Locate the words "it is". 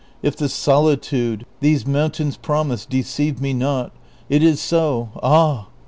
4.29-4.59